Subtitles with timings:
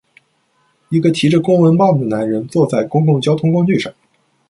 [0.89, 3.93] 一个提着公文包的男人坐在公共交通工具上。